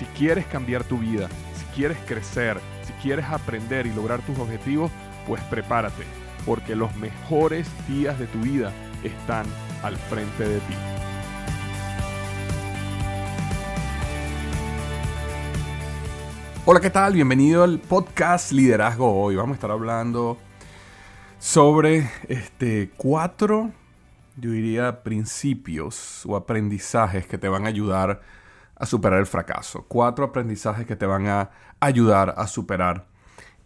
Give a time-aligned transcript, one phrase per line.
[0.00, 4.90] Si quieres cambiar tu vida, si quieres crecer, si quieres aprender y lograr tus objetivos,
[5.26, 6.04] pues prepárate,
[6.46, 8.72] porque los mejores días de tu vida
[9.04, 9.44] están
[9.82, 10.74] al frente de ti.
[16.64, 17.12] Hola, ¿qué tal?
[17.12, 19.36] Bienvenido al podcast Liderazgo Hoy.
[19.36, 20.38] Vamos a estar hablando
[21.38, 23.70] sobre este cuatro,
[24.38, 28.22] yo diría, principios o aprendizajes que te van a ayudar
[28.80, 29.84] a superar el fracaso.
[29.86, 33.06] Cuatro aprendizajes que te van a ayudar a superar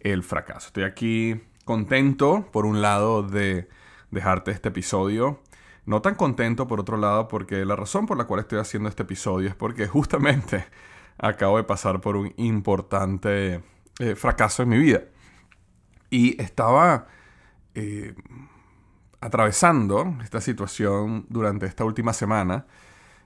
[0.01, 0.67] el fracaso.
[0.67, 3.69] Estoy aquí contento, por un lado, de
[4.11, 5.41] dejarte este episodio.
[5.85, 9.03] No tan contento, por otro lado, porque la razón por la cual estoy haciendo este
[9.03, 10.65] episodio es porque justamente
[11.17, 13.63] acabo de pasar por un importante
[13.99, 15.01] eh, fracaso en mi vida.
[16.09, 17.07] Y estaba
[17.73, 18.15] eh,
[19.21, 22.65] atravesando esta situación durante esta última semana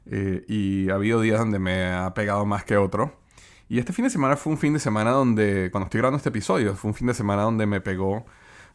[0.05, 3.19] eh, y ha habido días donde me ha pegado más que otro.
[3.67, 6.30] Y este fin de semana fue un fin de semana donde, cuando estoy grabando este
[6.30, 8.25] episodio, fue un fin de semana donde me pegó,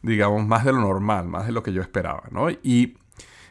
[0.01, 2.23] digamos, más de lo normal, más de lo que yo esperaba.
[2.63, 2.97] Y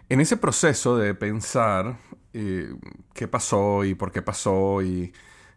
[0.09, 1.99] en ese proceso de pensar
[2.33, 2.75] eh,
[3.13, 5.13] qué pasó y por qué pasó y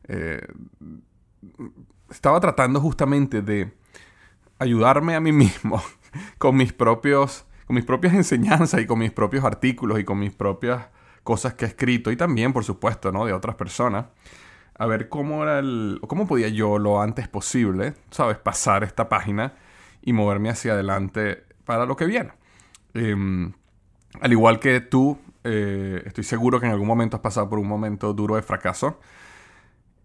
[0.08, 0.46] eh,
[2.10, 3.74] estaba tratando justamente de
[4.60, 5.82] ayudarme a mí mismo
[6.38, 10.32] con mis propios con mis propias enseñanzas y con mis propios artículos y con mis
[10.32, 10.88] propias
[11.28, 13.26] cosas que he escrito y también, por supuesto, ¿no?
[13.26, 14.06] De otras personas.
[14.76, 16.00] A ver cómo era el...
[16.08, 18.38] cómo podía yo lo antes posible, ¿sabes?
[18.38, 19.56] Pasar esta página
[20.02, 22.32] y moverme hacia adelante para lo que viene.
[22.94, 23.52] Em,
[24.22, 27.68] al igual que tú, eh, estoy seguro que en algún momento has pasado por un
[27.68, 29.02] momento duro de fracaso.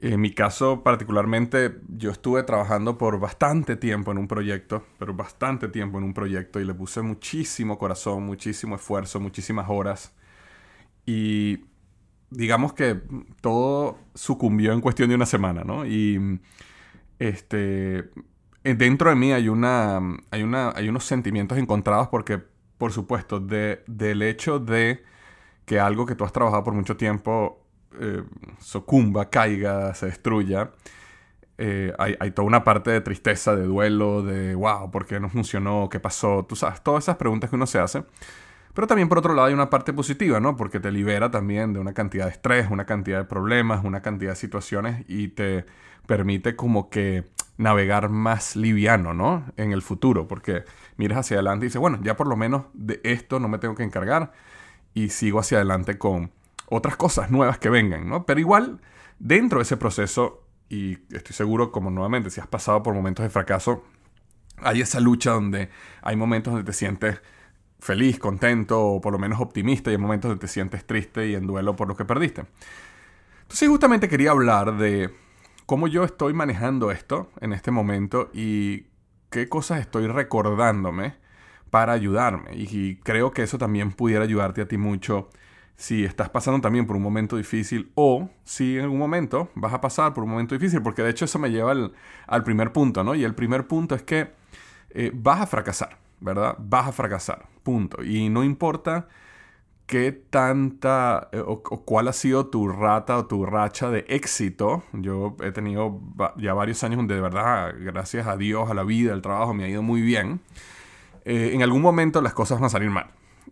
[0.01, 5.69] En mi caso particularmente, yo estuve trabajando por bastante tiempo en un proyecto, pero bastante
[5.69, 10.13] tiempo en un proyecto y le puse muchísimo corazón, muchísimo esfuerzo, muchísimas horas.
[11.07, 11.65] Y
[12.31, 13.01] digamos que
[13.41, 15.87] todo sucumbió en cuestión de una semana, ¿no?
[15.87, 16.41] Y
[17.19, 18.11] este,
[18.63, 22.41] dentro de mí hay, una, hay, una, hay unos sentimientos encontrados porque,
[22.79, 25.05] por supuesto, de, del hecho de
[25.65, 27.65] que algo que tú has trabajado por mucho tiempo
[28.01, 28.25] eh,
[28.59, 30.73] sucumba, caiga, se destruya,
[31.59, 35.29] eh, hay, hay, toda una parte de tristeza, de duelo, de wow, ¿por qué no
[35.29, 35.89] funcionó?
[35.91, 36.45] ¿Qué pasó?
[36.49, 38.05] Tú sabes, todas esas preguntas que uno se hace.
[38.75, 40.57] Pero también por otro lado hay una parte positiva, ¿no?
[40.57, 44.33] Porque te libera también de una cantidad de estrés, una cantidad de problemas, una cantidad
[44.33, 45.67] de situaciones y te
[46.07, 47.25] permite como que
[47.59, 49.45] navegar más liviano, ¿no?
[49.57, 50.65] En el futuro, porque
[50.97, 53.75] miras hacia adelante y dices, bueno, ya por lo menos de esto no me tengo
[53.75, 54.33] que encargar
[54.95, 56.33] y sigo hacia adelante con
[56.67, 58.25] otras cosas nuevas que vengan, ¿no?
[58.25, 58.81] Pero igual,
[59.19, 63.29] dentro de ese proceso, y estoy seguro, como nuevamente, si has pasado por momentos de
[63.29, 63.85] fracaso,
[64.57, 65.69] hay esa lucha donde
[66.01, 67.21] hay momentos donde te sientes
[67.83, 71.35] feliz, contento o por lo menos optimista y en momentos donde te sientes triste y
[71.35, 72.45] en duelo por lo que perdiste.
[73.43, 75.11] Entonces justamente quería hablar de
[75.67, 78.87] cómo yo estoy manejando esto en este momento y
[79.31, 81.17] qué cosas estoy recordándome
[81.71, 82.55] para ayudarme.
[82.55, 85.29] Y creo que eso también pudiera ayudarte a ti mucho
[85.75, 89.81] si estás pasando también por un momento difícil o si en algún momento vas a
[89.81, 93.17] pasar por un momento difícil, porque de hecho eso me lleva al, primer punto, ¿no?
[93.17, 94.31] Y el primer punto es que
[94.91, 95.99] eh, vas a fracasar.
[96.23, 96.57] ¿verdad?
[96.59, 98.03] Vas a fracasar, punto.
[98.03, 99.09] Y no importa
[99.87, 104.83] qué tanta eh, o, cuál ha sido tu rata o tu racha de éxito.
[104.93, 106.01] Yo he tenido
[106.39, 109.65] ya varios años donde de verdad, gracias a Dios, a la vida, al trabajo, me
[109.65, 110.41] ha ido muy bien.
[111.25, 113.11] Eh, en algún momento las cosas van a salir mal.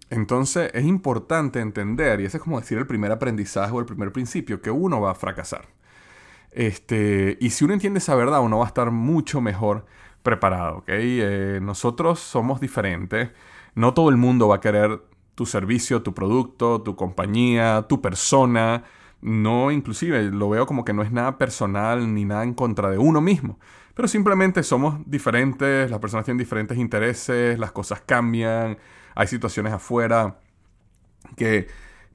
[0.09, 4.13] Entonces es importante entender, y ese es como decir el primer aprendizaje o el primer
[4.13, 5.69] principio, que uno va a fracasar.
[6.53, 9.87] Este, y si uno entiende esa verdad, uno va a estar mucho mejor
[10.23, 10.89] preparado, ¿ok?
[10.89, 13.31] Eh, nosotros somos diferentes.
[13.81, 15.01] No todo el mundo va a querer
[15.35, 18.85] tu servicio, tu producto, tu compañía, tu persona.
[19.23, 22.99] No, inclusive, lo veo como que no es nada personal ni nada en contra de
[22.99, 23.59] uno mismo.
[23.95, 28.77] Pero simplemente somos diferentes, las personas tienen diferentes intereses, las cosas cambian,
[29.15, 30.39] hay situaciones afuera
[31.39, 31.69] que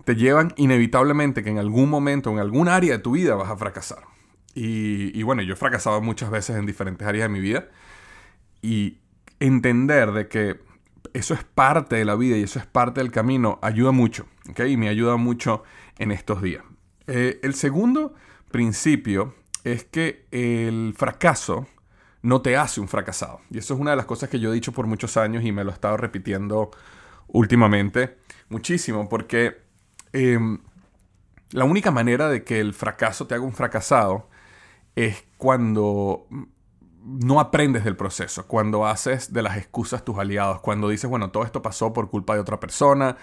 [0.03, 3.57] te llevan inevitablemente que en algún momento, en algún área de tu vida vas a
[3.57, 4.03] fracasar.
[4.53, 7.69] Y, y bueno, yo he fracasado muchas veces en diferentes áreas de mi vida
[8.61, 8.99] y
[9.39, 10.74] entender de que
[11.15, 14.59] eso es parte de la vida y eso es parte del camino ayuda mucho, ¿ok?
[14.67, 15.63] Y me ayuda mucho
[15.97, 16.61] en estos días.
[17.07, 18.13] Eh, el segundo
[18.51, 19.33] principio
[19.63, 21.67] es que el fracaso
[22.21, 23.39] no te hace un fracasado.
[23.49, 25.53] Y eso es una de las cosas que yo he dicho por muchos años y
[25.53, 26.71] me lo he estado repitiendo
[27.27, 28.17] últimamente
[28.49, 29.61] muchísimo, porque
[30.11, 30.59] em,
[31.51, 34.27] la única manera de que el fracaso te haga un fracasado
[34.97, 36.27] es cuando
[37.05, 41.43] no aprendes del proceso, cuando haces de las excusas tus aliados, cuando dices, bueno, todo
[41.43, 43.17] esto pasó por culpa de otra persona,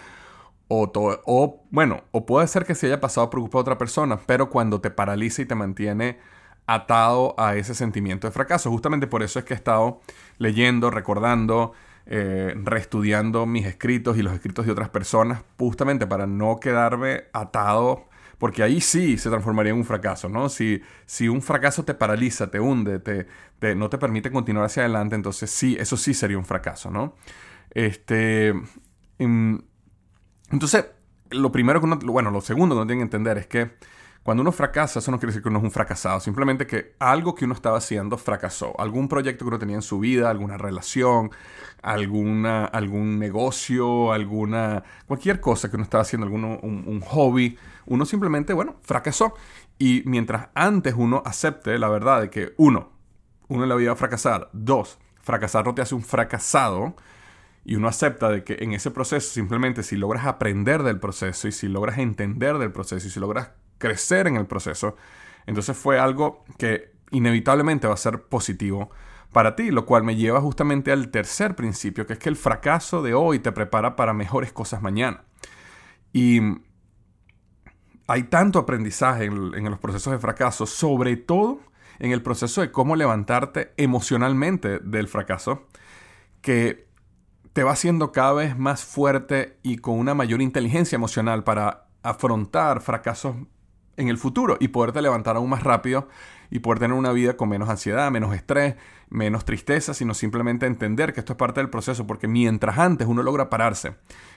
[0.68, 0.90] o,
[1.26, 4.48] o bueno, o puede ser que se haya pasado por culpa de otra persona, pero
[4.50, 6.18] cuando te paraliza y te mantiene
[6.66, 8.70] atado a ese sentimiento de fracaso.
[8.70, 10.00] Justamente por eso es que he estado
[10.38, 11.72] leyendo, recordando,
[12.06, 18.06] eh, reestudiando mis escritos y los escritos de otras personas, justamente para no quedarme atado,
[18.42, 20.48] porque ahí sí se transformaría en un fracaso, ¿no?
[20.48, 25.14] Si, si un fracaso te paraliza, te hunde, te, no te permite continuar hacia adelante,
[25.14, 27.14] entonces sí, eso sí sería un fracaso, ¿no?
[27.70, 28.52] Este,
[29.20, 29.54] mm,
[30.50, 30.86] entonces,
[31.30, 33.76] lo primero que uno, bueno, lo segundo que uno tiene que entender es que
[34.22, 37.34] cuando uno fracasa, eso no quiere decir que uno es un fracasado, simplemente que algo
[37.34, 38.78] que uno estaba haciendo fracasó.
[38.80, 41.32] Algún proyecto que uno tenía en su vida, alguna relación,
[41.82, 48.52] alguna, algún negocio, alguna, cualquier cosa que uno estaba haciendo, algún, un, hobby, uno simplemente,
[48.52, 49.34] bueno, fracasó.
[49.76, 52.90] Y mientras antes uno acepte la verdad de que uno,
[53.48, 56.94] uno en la vida a fracasar, dos, fracasar no te hace un fracasado,
[57.64, 61.52] y uno acepta de que en ese proceso simplemente si logras aprender del proceso y
[61.52, 63.50] si logras entender del proceso y si logras
[63.82, 64.94] crecer en el proceso,
[65.44, 68.90] entonces fue algo que inevitablemente va a ser positivo
[69.32, 73.02] para ti, lo cual me lleva justamente al tercer principio, que es que el fracaso
[73.02, 75.24] de hoy te prepara para mejores cosas mañana.
[76.12, 76.40] Y
[78.06, 81.60] hay tanto aprendizaje en, los procesos de fracaso, sobre todo
[81.98, 85.66] en el proceso de cómo levantarte emocionalmente del fracaso,
[86.40, 86.86] que
[87.52, 92.80] te va haciendo cada vez más fuerte y con una mayor inteligencia emocional para afrontar
[92.80, 93.36] fracasos
[93.96, 96.08] en el futuro y poderte levantar aún más rápido
[96.50, 98.76] y poder tener una vida con menos ansiedad, menos estrés,
[99.08, 103.22] menos tristeza, sino simplemente entender que esto es parte del proceso, porque mientras antes uno
[103.22, 103.94] logra pararse,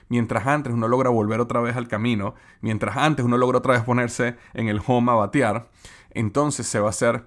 [0.08, 3.82] mientras antes uno logra volver otra vez al camino, mientras antes uno logra otra vez
[3.82, 5.68] ponerse en el home a batear,
[6.10, 7.26] entonces se va a hacer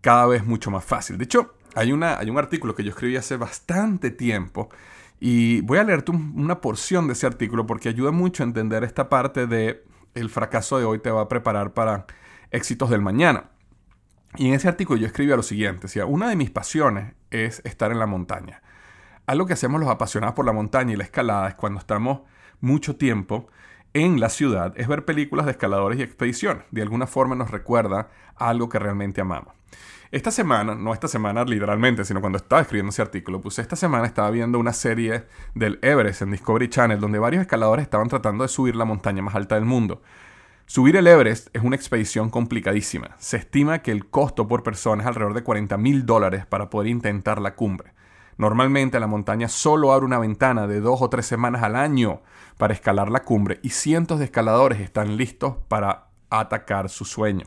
[0.00, 1.18] cada vez mucho más fácil.
[1.18, 4.68] De hecho, hay, una, hay un artículo que yo escribí hace bastante tiempo
[5.18, 9.08] y voy a leerte una porción de ese artículo porque ayuda mucho a entender esta
[9.08, 9.84] parte de
[10.14, 12.06] el fracaso de hoy te va a preparar para
[12.50, 13.50] éxitos del mañana.
[14.36, 17.90] Y en ese artículo yo escribía lo siguiente, decía, una de mis pasiones es estar
[17.90, 18.62] en la montaña.
[19.26, 22.20] Algo que hacemos los apasionados por la montaña y la escalada es cuando estamos
[22.60, 23.48] mucho tiempo
[23.94, 26.64] en la ciudad, es ver películas de escaladores y expediciones.
[26.70, 29.54] De alguna forma nos recuerda algo que realmente amamos.
[30.12, 34.06] Esta semana, no esta semana literalmente, sino cuando estaba escribiendo ese artículo, pues esta semana
[34.06, 38.48] estaba viendo una serie del Everest en Discovery Channel donde varios escaladores estaban tratando de
[38.48, 40.02] subir la montaña más alta del mundo.
[40.66, 43.16] Subir el Everest es una expedición complicadísima.
[43.18, 46.88] Se estima que el costo por persona es alrededor de 40 mil dólares para poder
[46.88, 47.92] intentar la cumbre.
[48.40, 52.22] Normalmente la montaña solo abre una ventana de dos o tres semanas al año
[52.56, 57.44] para escalar la cumbre y cientos de escaladores están listos para atacar su sueño.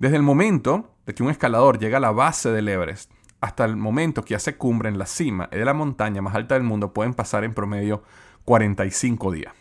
[0.00, 3.76] Desde el momento de que un escalador llega a la base del Everest hasta el
[3.76, 7.14] momento que hace cumbre en la cima de la montaña más alta del mundo pueden
[7.14, 8.02] pasar en promedio
[8.46, 9.54] 45 días.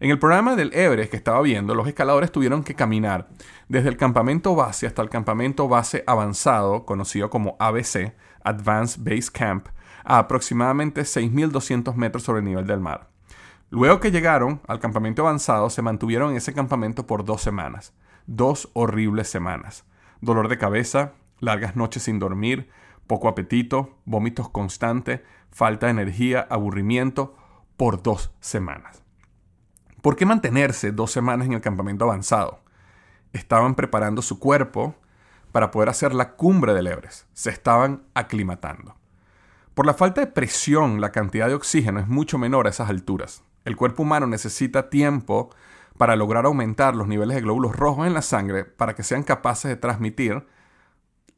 [0.00, 3.28] En el programa del Everest que estaba viendo, los escaladores tuvieron que caminar
[3.68, 9.68] desde el campamento base hasta el campamento base avanzado, conocido como ABC, Advanced Base Camp,
[10.04, 13.08] a aproximadamente 6.200 metros sobre el nivel del mar.
[13.70, 17.92] Luego que llegaron al campamento avanzado, se mantuvieron en ese campamento por dos semanas
[18.26, 19.84] dos horribles semanas.
[20.20, 22.70] Dolor de cabeza, largas noches sin dormir,
[23.06, 25.20] poco apetito, vómitos constantes,
[25.50, 27.36] falta de energía, aburrimiento,
[27.76, 29.02] por dos semanas.
[30.00, 32.60] ¿Por qué mantenerse dos semanas en el campamento avanzado?
[33.32, 34.94] Estaban preparando su cuerpo
[35.50, 37.26] para poder hacer la cumbre del Everest.
[37.32, 38.96] Se estaban aclimatando.
[39.74, 43.42] Por la falta de presión, la cantidad de oxígeno es mucho menor a esas alturas.
[43.64, 45.50] El cuerpo humano necesita tiempo
[45.98, 49.68] para lograr aumentar los niveles de glóbulos rojos en la sangre para que sean capaces
[49.68, 50.46] de transmitir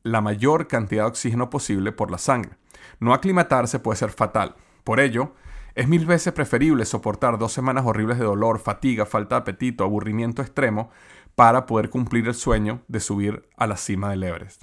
[0.03, 2.53] la mayor cantidad de oxígeno posible por la sangre.
[3.01, 4.55] No aclimatarse puede ser fatal.
[4.85, 5.33] Por ello,
[5.75, 10.43] es mil veces preferible soportar dos semanas horribles de dolor, fatiga, falta de apetito, aburrimiento
[10.43, 10.91] extremo
[11.35, 14.63] para poder cumplir el sueño de subir a la cima del Everest.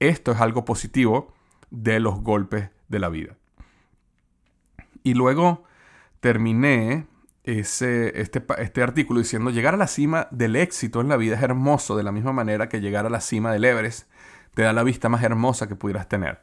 [0.00, 1.34] Esto es algo positivo
[1.70, 3.36] de los golpes de la vida.
[5.02, 5.64] Y luego
[6.20, 7.06] terminé
[7.44, 11.42] ese, este, este artículo diciendo llegar a la cima del éxito en la vida es
[11.42, 14.10] hermoso de la misma manera que llegar a la cima del Everest
[14.54, 16.42] te da la vista más hermosa que pudieras tener.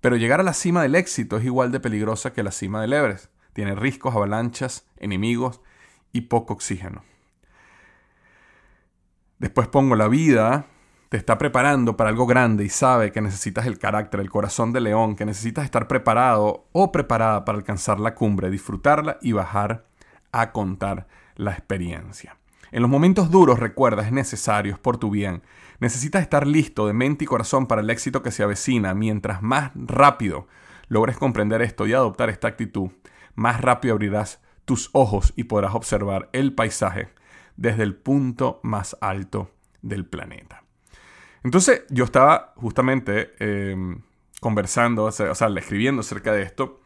[0.00, 2.92] Pero llegar a la cima del éxito es igual de peligrosa que la cima del
[2.92, 3.30] Everest.
[3.54, 5.60] Tiene riscos, avalanchas, enemigos
[6.12, 7.04] y poco oxígeno.
[9.38, 10.66] Después pongo la vida
[11.14, 14.80] te está preparando para algo grande y sabe que necesitas el carácter, el corazón de
[14.80, 19.86] león, que necesitas estar preparado o preparada para alcanzar la cumbre, disfrutarla y bajar
[20.32, 21.06] a contar
[21.36, 22.36] la experiencia.
[22.72, 25.44] En los momentos duros, recuerda, es necesario, es por tu bien.
[25.78, 28.92] Necesitas estar listo de mente y corazón para el éxito que se avecina.
[28.92, 30.48] Mientras más rápido
[30.88, 32.90] logres comprender esto y adoptar esta actitud,
[33.36, 37.10] más rápido abrirás tus ojos y podrás observar el paisaje
[37.56, 40.63] desde el punto más alto del planeta.
[41.44, 44.00] Entonces yo estaba justamente em,
[44.40, 46.80] conversando, o sea, escribiendo acerca de esto,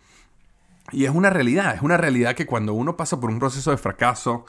[0.91, 3.77] y es una realidad, es una realidad que cuando uno pasa por un proceso de
[3.77, 4.47] fracaso,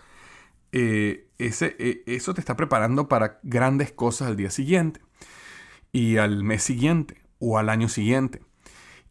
[0.72, 5.01] eh, ese, e, eso te está preparando para grandes cosas al día siguiente
[5.92, 8.42] y al mes siguiente o al año siguiente.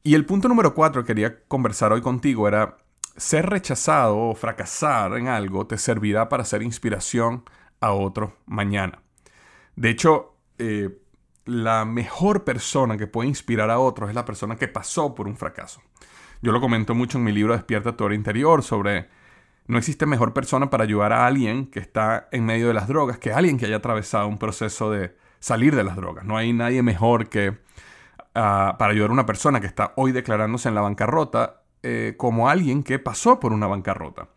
[0.02, 2.78] Y el punto número cuatro que quería conversar hoy contigo era
[3.16, 7.44] ser rechazado o fracasar en algo te servirá para ser inspiración
[7.80, 9.02] a otro mañana.
[9.76, 11.00] De hecho, eh,
[11.44, 15.36] la mejor persona que puede inspirar a otros es la persona que pasó por un
[15.36, 15.80] fracaso.
[16.42, 19.08] Yo lo comento mucho en mi libro Despierta tu hora interior sobre
[19.66, 23.18] no existe mejor persona para ayudar a alguien que está en medio de las drogas
[23.18, 26.24] que alguien que haya atravesado un proceso de salir de las drogas.
[26.24, 27.58] No hay nadie mejor que
[28.34, 32.48] ah, para ayudar a una persona que está hoy declarándose en la bancarrota eh, como
[32.48, 34.28] alguien que pasó por una bancarrota.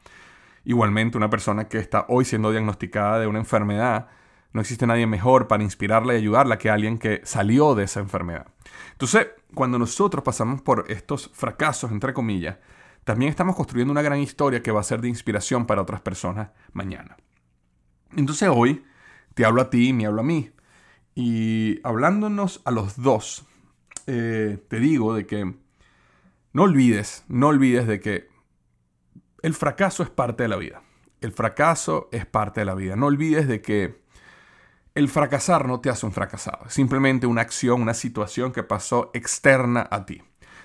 [0.64, 4.10] Igualmente, una persona que está hoy siendo diagnosticada de una enfermedad,
[4.54, 8.48] no existe nadie mejor para inspirarla y ayudarla que alguien que salió de esa enfermedad.
[8.92, 12.58] Entonces, cuando nosotros pasamos por estos fracasos, entre comillas,
[13.04, 16.50] también estamos construyendo una gran historia que va a ser de inspiración para otras personas
[16.74, 17.18] mañana.
[18.16, 18.84] Entonces hoy
[19.34, 20.52] te hablo a ti y me hablo a mí.
[21.16, 23.46] Y hablándonos a los dos,
[24.08, 25.56] eh, te digo de que
[26.54, 28.30] no olvides, no olvides de que
[29.42, 30.84] el fracaso es parte de la vida.
[31.22, 32.96] El fracaso es parte de la vida.
[32.96, 34.02] No olvides de que
[34.96, 36.66] el fracasar no te hace un fracasado.
[36.68, 40.22] Es simplemente una acción, una situación que pasó externa a ti.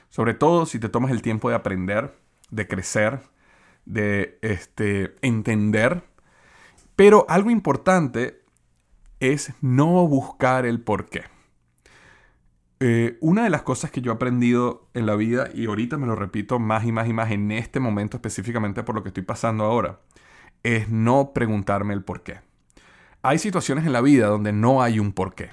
[0.09, 2.14] Sobre todo si te tomas el tiempo de aprender
[2.50, 3.21] de crecer,
[3.85, 6.04] de este, entender.
[6.95, 8.42] Pero algo importante
[9.21, 11.25] es no buscar el por qué.
[12.78, 16.06] Eh, una de las cosas que yo he aprendido en la vida, y ahorita me
[16.06, 19.23] lo repito más y más y más en este momento específicamente por lo que estoy
[19.23, 20.00] pasando ahora,
[20.62, 22.46] es no preguntarme el por qué.
[23.28, 25.50] Hay situaciones en la vida donde no hay un por qué.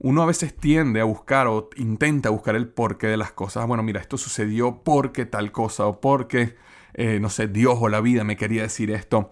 [0.00, 3.68] Uno a veces tiende a buscar o intenta buscar el porqué de las cosas.
[3.68, 6.56] Bueno, mira, esto sucedió porque tal cosa o porque,
[6.94, 9.30] eh, no sé, Dios o la vida me quería decir esto.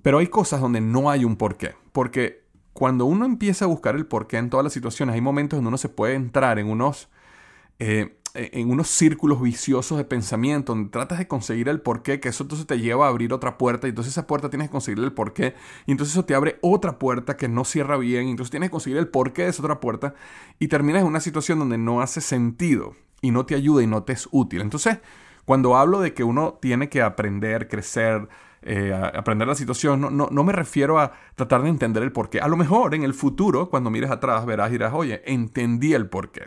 [0.00, 1.74] Pero hay cosas donde no hay un porqué.
[1.90, 5.68] Porque cuando uno empieza a buscar el porqué en todas las situaciones, hay momentos donde
[5.70, 7.08] uno se puede entrar en unos
[7.80, 12.44] eh, en unos círculos viciosos de pensamiento, donde tratas de conseguir el porqué, que eso
[12.44, 15.12] entonces te lleva a abrir otra puerta, y entonces esa puerta tienes que conseguir el
[15.12, 15.54] porqué,
[15.86, 18.72] y entonces eso te abre otra puerta que no cierra bien, y entonces tienes que
[18.72, 20.14] conseguir el porqué de esa otra puerta,
[20.58, 24.02] y terminas en una situación donde no hace sentido, y no te ayuda y no
[24.02, 24.62] te es útil.
[24.62, 24.98] Entonces,
[25.44, 28.28] cuando hablo de que uno tiene que aprender, crecer,
[28.62, 32.40] eh, aprender la situación, no, no, no, me refiero a tratar de entender el porqué.
[32.40, 36.08] A lo mejor en el futuro, cuando mires atrás, verás y dirás, oye, entendí el
[36.08, 36.42] porqué.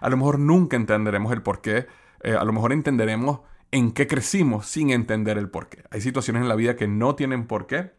[0.00, 1.86] A lo mejor nunca entenderemos el porqué.
[2.22, 3.40] Eh, a lo mejor entenderemos
[3.70, 5.84] en qué crecimos sin entender el porqué.
[5.90, 7.92] Hay situaciones en la vida que no tienen porqué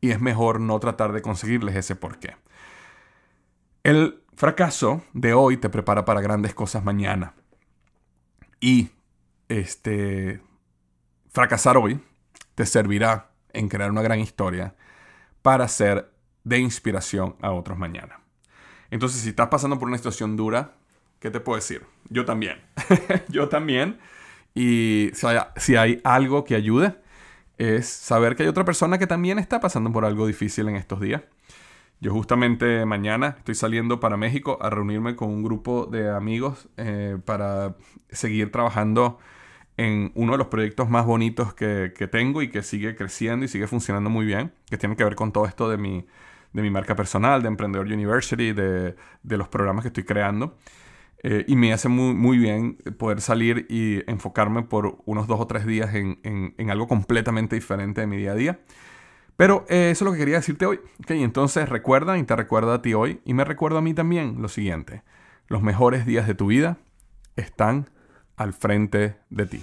[0.00, 2.36] y es mejor no tratar de conseguirles ese porqué.
[3.82, 7.34] El fracaso de hoy te prepara para grandes cosas mañana.
[8.60, 8.90] Y
[9.48, 10.42] este
[11.30, 12.00] fracasar hoy
[12.54, 14.74] te servirá en crear una gran historia
[15.42, 16.12] para ser
[16.44, 18.20] de inspiración a otros mañana.
[18.90, 20.74] Entonces, si estás pasando por una situación dura,
[21.20, 21.82] ¿qué te puedo decir?
[22.08, 22.60] Yo también.
[23.28, 23.98] yo también.
[24.54, 26.96] Y si hay, algo que ayude,
[27.58, 31.00] es saber que hay otra persona que también está pasando por algo difícil en estos
[31.00, 31.22] días.
[32.00, 37.18] Yo justamente mañana estoy saliendo para México a reunirme con un grupo de amigos eh,
[37.26, 37.76] para
[38.08, 39.18] seguir trabajando
[39.76, 43.66] en uno de los proyectos más bonitos que, tengo y que sigue creciendo y sigue
[43.66, 46.06] funcionando muy bien, que tiene que ver con todo esto de mi,
[46.52, 50.56] de mi marca personal, de Emprendedor University, de, de los programas que estoy creando.
[51.22, 55.46] Eh, y me hace muy, muy bien poder salir y enfocarme por unos dos o
[55.46, 58.60] tres días en, en, algo completamente diferente de mi día a día.
[59.36, 60.80] Pero eh, eso es lo que quería decirte hoy.
[61.02, 64.40] Okay, entonces recuerda y te recuerda a ti hoy y me recuerda a mí también
[64.40, 65.02] lo siguiente.
[65.46, 66.78] Los mejores días de tu vida
[67.36, 67.90] están
[68.36, 69.62] al frente de ti.